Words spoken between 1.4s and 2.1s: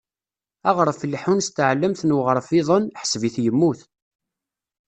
s tɛellamt